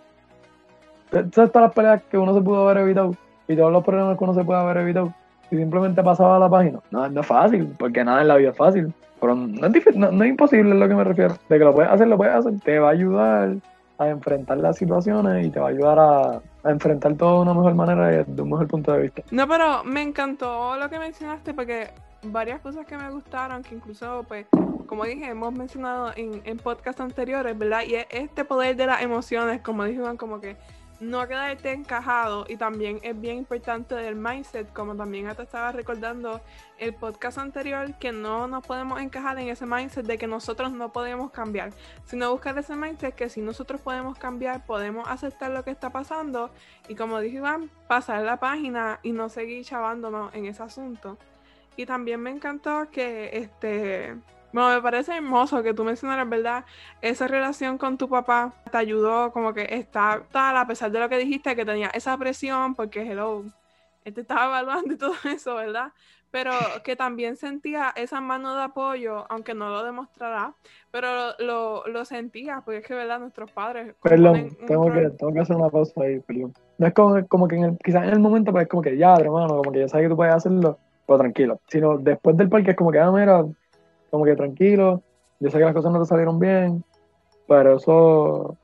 [1.12, 3.14] Esas todas las peleas que uno se pudo haber evitado
[3.48, 5.14] y todos los problemas que uno se puede haber evitado
[5.52, 6.80] y simplemente pasaba a la página.
[6.90, 8.94] No, no es fácil, porque nada en la vida es fácil.
[9.20, 11.36] Pero no es, no, es imposible, es lo que me refiero.
[11.50, 12.54] De que lo puedes hacer, lo puedes hacer.
[12.62, 13.56] Te va a ayudar
[14.04, 17.74] a enfrentar las situaciones y te va a ayudar a, enfrentar todo de una mejor
[17.74, 19.24] manera y de un mejor punto de vista.
[19.32, 21.90] No, pero me encantó lo que mencionaste porque
[22.24, 24.46] varias cosas que me gustaron, que incluso, pues,
[24.86, 27.82] como dije, hemos mencionado en, en podcasts anteriores, ¿verdad?
[27.88, 30.56] Y este poder de las emociones, como dijeron, como que
[31.02, 36.42] no quedarte encajado y también es bien importante del mindset, como también te estaba recordando
[36.78, 40.94] el podcast anterior, que no nos podemos encajar en ese mindset de que nosotros no
[40.94, 41.72] podemos cambiar,
[42.06, 46.52] sino buscar ese mindset que si nosotros podemos cambiar, podemos aceptar lo que está pasando
[46.88, 51.18] y como dije Iván, pasar la página y no seguir chavándonos en ese asunto.
[51.78, 54.18] Y también me encantó que este
[54.54, 56.66] bueno, me parece hermoso que tú mencionaras, ¿verdad?
[57.02, 61.10] Esa relación con tu papá te ayudó como que está tal, a pesar de lo
[61.10, 63.44] que dijiste, que tenía esa presión, porque hello,
[64.04, 65.92] él te estaba evaluando y todo eso, ¿verdad?
[66.32, 66.52] Pero
[66.86, 70.54] que también sentía esa mano de apoyo, aunque no lo demostrará,
[70.90, 73.20] pero lo, lo, sentía, porque es que, ¿verdad?
[73.20, 73.96] Nuestros padres...
[74.02, 76.54] Perdón, tengo que, tengo que hacer una pausa ahí, perdón.
[76.78, 78.96] No es como, como que en el, quizás en el momento, pues es como que
[78.96, 81.60] ya, hermano, como que ya sabes que tú puedes hacerlo, pero tranquilo.
[81.68, 83.44] Sino después del parque es como que, ah, mira,
[84.12, 85.02] como que tranquilo,
[85.40, 86.84] yo sé que las cosas no te salieron bien,
[87.48, 88.56] pero eso,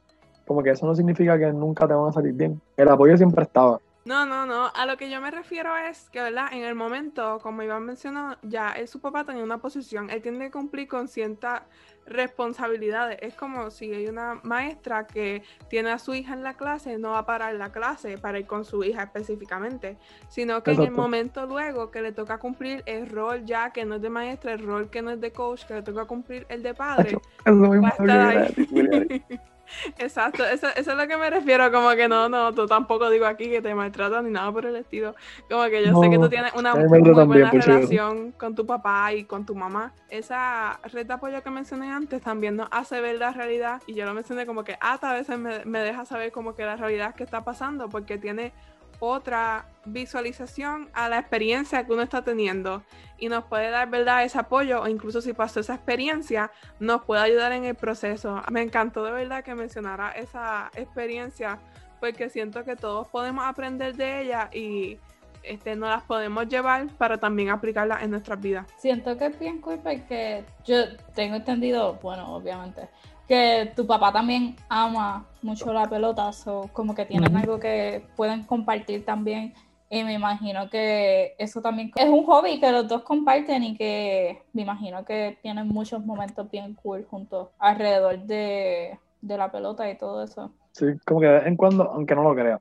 [0.45, 2.62] como que eso no significa que nunca te van a salir bien.
[2.75, 3.79] El apoyo siempre estaba.
[4.08, 4.72] No, no, no.
[4.74, 6.48] A lo que yo me refiero es que, ¿verdad?
[6.54, 10.10] En el momento, como Iván mencionó, ya él, su papá tenía una posición.
[10.10, 11.63] Él tiene que cumplir con ciertas
[12.06, 13.20] responsabilidades.
[13.22, 17.12] Es como si hay una maestra que tiene a su hija en la clase, no
[17.12, 19.98] va a parar la clase para ir con su hija específicamente,
[20.30, 23.96] sino que en el momento luego que le toca cumplir el rol ya que no
[23.96, 26.63] es de maestra, el rol que no es de coach, que le toca cumplir el
[26.63, 29.26] de padre, va a estar ahí.
[29.97, 33.25] Exacto, eso, eso, es lo que me refiero, como que no, no, tú tampoco digo
[33.25, 35.15] aquí que te maltratan ni nada por el estilo,
[35.49, 39.23] como que yo sé que tú tienes una muy buena relación con tu papá y
[39.25, 39.93] con tu mamá.
[40.10, 44.06] Esa red de apoyo que mencioné antes también nos hace ver la realidad y yo
[44.06, 47.15] lo mencioné como que hasta a veces me, me deja saber como que la realidad
[47.15, 48.53] que está pasando porque tiene
[48.99, 52.83] otra visualización a la experiencia que uno está teniendo
[53.17, 57.21] y nos puede dar verdad ese apoyo o incluso si pasó esa experiencia nos puede
[57.21, 58.41] ayudar en el proceso.
[58.51, 61.60] Me encantó de verdad que mencionara esa experiencia
[61.99, 64.99] porque siento que todos podemos aprender de ella y
[65.43, 68.67] este, no las podemos llevar para también aplicarla en nuestras vidas.
[68.77, 72.89] Siento que es bien cool porque yo tengo entendido, bueno, obviamente,
[73.28, 78.44] que tu papá también ama mucho la pelota, o como que tienen algo que pueden
[78.44, 79.54] compartir también.
[79.90, 84.42] Y me imagino que eso también es un hobby que los dos comparten y que
[84.52, 90.24] me imagino que tienen muchos momentos bien cool juntos alrededor de, la pelota y todo
[90.24, 90.52] eso.
[90.74, 92.60] Sí, como que de vez en cuando, aunque no lo crea,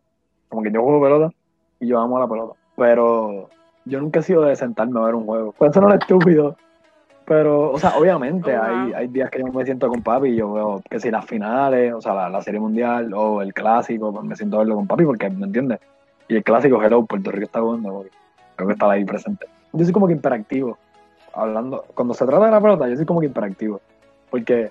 [0.49, 1.35] como que yo juego pelota
[1.81, 3.49] y yo amo la pelota, pero
[3.85, 5.53] yo nunca he sido de sentarme a ver un juego.
[5.53, 6.57] Puede no es estúpido,
[7.27, 10.53] pero, o sea, obviamente hay, hay días que yo me siento con papi y yo
[10.53, 14.37] veo que si las finales, o sea, la, serie mundial o el clásico, pues me
[14.37, 15.81] siento a verlo con papi porque, ¿me entiendes?
[16.29, 18.05] Y el clásico, hello, Puerto Rico está jugando,
[18.55, 19.47] creo que está ahí presente.
[19.73, 20.79] Yo soy como que interactivo.
[21.35, 23.81] Hablando, cuando se trata de la pelota, yo soy como que interactivo.
[24.31, 24.71] Porque,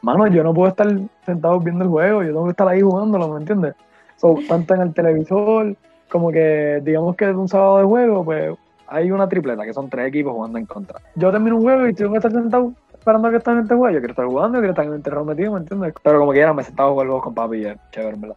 [0.00, 0.86] mano, yo no puedo estar
[1.26, 3.74] sentado viendo el juego, yo tengo que estar ahí jugándolo, ¿me entiendes?
[4.16, 5.74] So, tanto en el televisor,
[6.08, 8.56] como que digamos que es un sábado de juego, pues
[8.90, 11.00] hay una tripleta, que son tres equipos jugando en contra.
[11.14, 13.74] Yo termino un juego y tengo que estar sentado esperando a que estén en este
[13.74, 13.94] juego.
[13.94, 15.94] Yo quiero estar jugando, yo quiero estar en el terreno metido, ¿me entiendes?
[16.02, 18.36] Pero como quiera, me he sentado a jugar juegos con papi y es chévere, ¿verdad?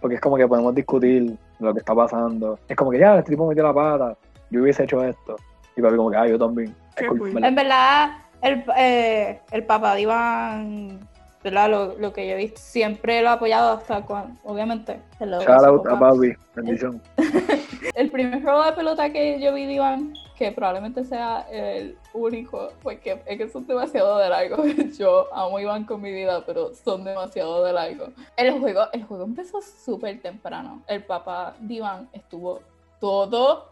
[0.00, 2.58] Porque es como que podemos discutir lo que está pasando.
[2.68, 4.16] Es como que ya, este tipo metió la pata,
[4.50, 5.36] yo hubiese hecho esto.
[5.76, 6.74] Y papi como que, ah, yo también.
[6.96, 11.00] en verdad, el, eh, el papá de Iván
[11.44, 15.00] lo, lo, que yo he visto, siempre lo he apoyado hasta cuando, obviamente.
[15.20, 17.00] Shout out a Bobby, bendición.
[17.94, 22.72] El, primer juego de pelota que yo vi de Iván, que probablemente sea el único,
[22.82, 24.64] porque es que son demasiado de largo.
[24.98, 28.08] Yo amo Iván con mi vida, pero son demasiado de largo.
[28.36, 30.82] El juego, el juego empezó súper temprano.
[30.86, 32.60] El papá de Iván estuvo
[33.00, 33.68] todo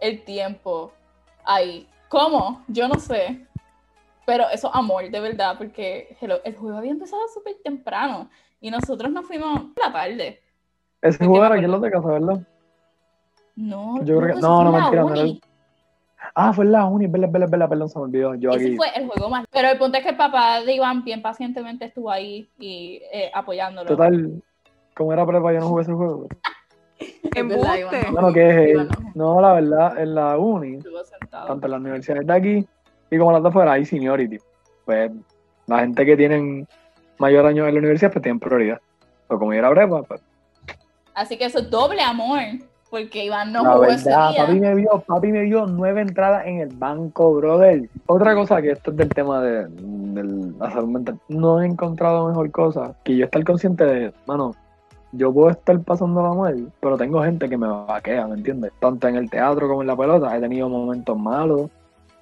[0.00, 0.92] el tiempo
[1.44, 1.88] ahí.
[2.08, 2.62] ¿Cómo?
[2.68, 3.46] Yo no sé.
[4.26, 9.26] Pero eso amor, de verdad, porque el juego había empezado súper temprano y nosotros nos
[9.26, 10.40] fuimos la tarde.
[11.02, 12.40] Ese juego era aquí en los de casa, ¿verdad?
[13.56, 15.26] No, yo creo que no, no, mentira, no era,
[16.34, 18.34] Ah, fue en la uni, verdad, verdad, verdad, perdón, se me olvidó.
[18.34, 18.76] Yo Ese aquí.
[18.76, 19.44] fue el juego más.
[19.52, 23.30] Pero el punto es que el papá de Iván bien pacientemente estuvo ahí y eh,
[23.34, 23.86] apoyándolo.
[23.88, 24.42] Total,
[24.96, 26.26] como era prepa, yo no jugué ese juego.
[26.98, 28.06] Es verdad, Iván, Embuste.
[28.06, 28.12] no.
[28.12, 29.06] Bueno, que es Iván él.
[29.14, 31.46] No, la verdad, en la uni, Estuvo sentado.
[31.46, 32.66] tanto en las universidades de aquí
[33.14, 34.38] y como las de afuera, hay seniority.
[34.84, 35.10] Pues
[35.66, 36.66] la gente que tienen
[37.18, 38.80] mayor año en la universidad, pues tienen prioridad.
[39.28, 40.20] Pero como yo era prepa, pues
[41.14, 42.40] Así que eso es doble amor.
[42.90, 44.46] Porque Iván no la jugó ese verdad, día.
[44.46, 47.88] papi me vio, papi me vio nueve entradas en el banco, brother.
[48.06, 51.18] Otra cosa que esto es del tema de, de la salud mental.
[51.28, 54.54] No he encontrado mejor cosa que yo estar consciente de, mano,
[55.10, 58.72] yo puedo estar pasando la mal, pero tengo gente que me vaquea, ¿me entiendes?
[58.80, 61.70] Tanto en el teatro como en la pelota, he tenido momentos malos,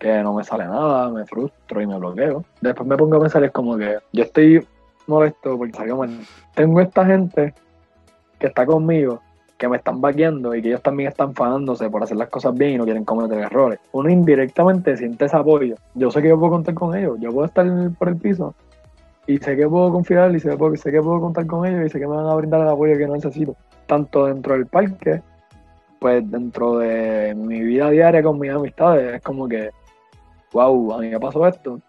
[0.02, 2.44] que no me sale nada, me frustro y me bloqueo.
[2.60, 4.66] Después me pongo a pensar, es como que yo estoy
[5.06, 6.10] molesto porque salió mal.
[6.56, 7.54] Tengo esta gente
[8.40, 9.20] que está conmigo,
[9.56, 12.72] que me están vaqueando y que ellos también están fanándose por hacer las cosas bien
[12.72, 13.78] y no quieren cometer errores.
[13.92, 15.76] Uno indirectamente siente ese apoyo.
[15.94, 17.64] Yo sé que yo puedo contar con ellos, yo puedo estar
[17.96, 18.56] por el piso
[19.28, 21.86] y sé que puedo confiar y sé que puedo, sé que puedo contar con ellos
[21.86, 23.54] y sé que me van a brindar el apoyo que necesito.
[23.86, 25.22] Tanto dentro del parque,
[26.00, 29.70] pues dentro de mi vida diaria con mis amistades, es como que,
[30.52, 31.80] wow, a mí me pasó esto,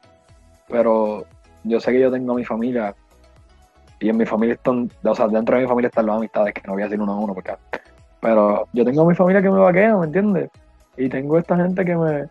[0.67, 1.25] pero
[1.63, 2.95] yo sé que yo tengo a mi familia
[3.99, 6.61] y en mi familia están, o sea, dentro de mi familia están las amistades, que
[6.65, 7.53] no voy a decir uno a uno, porque,
[8.19, 10.49] pero yo tengo a mi familia que me vaquea, ¿me entiendes?
[10.97, 12.27] Y tengo esta gente que me,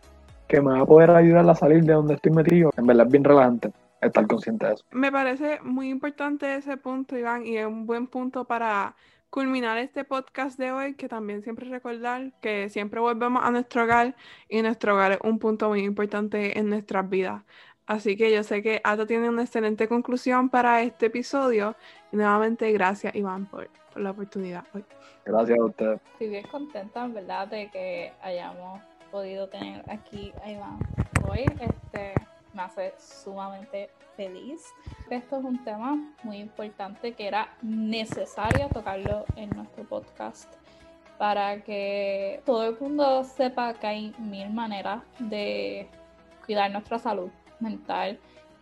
[0.48, 2.70] que me va a poder ayudar a salir de donde estoy metido.
[2.76, 3.72] En verdad es bien relajante
[4.02, 4.84] estar consciente de eso.
[4.90, 8.94] Me parece muy importante ese punto, Iván, y es un buen punto para
[9.32, 14.14] culminar este podcast de hoy, que también siempre recordar que siempre volvemos a nuestro hogar
[14.46, 17.42] y nuestro hogar es un punto muy importante en nuestras vidas.
[17.86, 21.74] Así que yo sé que Ata tiene una excelente conclusión para este episodio.
[22.12, 24.84] Y nuevamente, gracias, Iván, por, por la oportunidad hoy.
[25.24, 26.00] Gracias a ustedes.
[26.12, 30.78] Estoy bien contenta, en verdad, de que hayamos podido tener aquí a Iván
[31.26, 31.46] hoy.
[31.58, 32.12] Este,
[32.52, 34.62] me hace sumamente feliz.
[35.10, 40.52] Esto es un tema muy importante que era necesario tocarlo en nuestro podcast
[41.18, 45.88] para que todo el mundo sepa que hay mil maneras de
[46.44, 47.30] cuidar nuestra salud
[47.60, 48.18] mental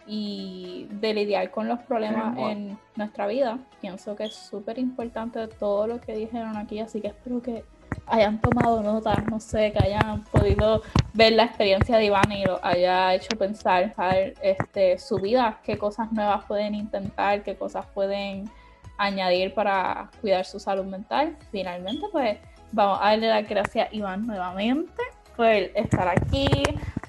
[0.07, 3.59] y de lidiar con los problemas en nuestra vida.
[3.81, 7.65] Pienso que es súper importante todo lo que dijeron aquí, así que espero que
[8.07, 10.83] hayan tomado nota, no sé, que hayan podido
[11.13, 15.79] ver la experiencia de Iván y lo haya hecho pensar saber, este, su vida, qué
[15.79, 18.51] cosas nuevas pueden intentar, qué cosas pueden
[18.99, 21.37] añadir para cuidar su salud mental.
[21.51, 22.39] Finalmente, pues
[22.73, 25.03] vamos a darle las gracias a Iván nuevamente
[25.37, 26.49] por estar aquí,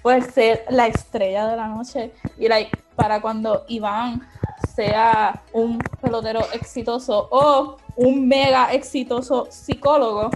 [0.02, 4.22] por ser la estrella de la noche y like, para cuando Iván
[4.74, 10.30] sea un pelotero exitoso o un mega exitoso psicólogo,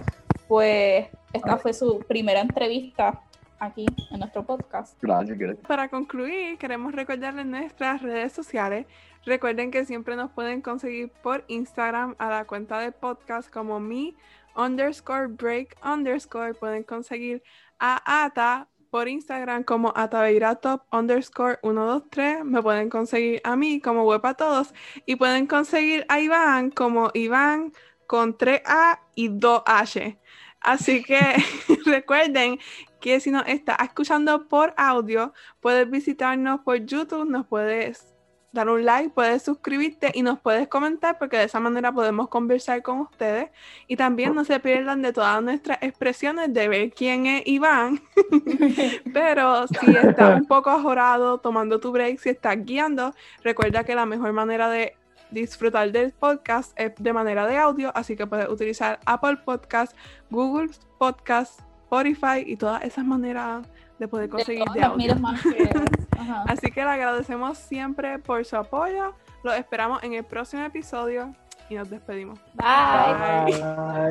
[0.48, 3.22] pues esta fue su primera entrevista
[3.58, 4.96] aquí en nuestro podcast.
[5.00, 5.66] Gracias, gracias.
[5.66, 8.86] Para concluir, queremos recordarles nuestras redes sociales.
[9.24, 14.16] Recuerden que siempre nos pueden conseguir por Instagram a la cuenta de podcast como mi
[14.56, 16.54] underscore break underscore.
[16.54, 17.42] Pueden conseguir
[17.78, 22.44] a Ata por Instagram como ataveiratop underscore 123.
[22.44, 24.72] Me pueden conseguir a mí como web a todos.
[25.06, 27.72] Y pueden conseguir a Iván como Iván
[28.06, 30.18] con 3A y 2H.
[30.60, 31.20] Así que
[31.86, 32.58] recuerden
[33.00, 38.16] que si nos estás escuchando por audio, puedes visitarnos por YouTube, nos puedes
[38.56, 42.82] dar un like, puedes suscribirte y nos puedes comentar porque de esa manera podemos conversar
[42.82, 43.50] con ustedes.
[43.86, 48.00] Y también no se pierdan de todas nuestras expresiones de ver quién es Iván.
[49.12, 54.06] Pero si estás un poco ajorado tomando tu break, si estás guiando, recuerda que la
[54.06, 54.96] mejor manera de
[55.30, 59.96] disfrutar del podcast es de manera de audio, así que puedes utilizar Apple Podcast,
[60.30, 63.66] Google Podcast, Spotify y todas esas maneras
[63.98, 64.96] de poder conseguir de las audio.
[64.96, 65.70] miles más que-
[66.18, 66.44] ajá.
[66.48, 69.14] Así que le agradecemos siempre por su apoyo.
[69.42, 71.34] Los esperamos en el próximo episodio
[71.70, 72.38] y nos despedimos.
[72.54, 73.52] Bye.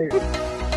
[0.10, 0.75] Bye.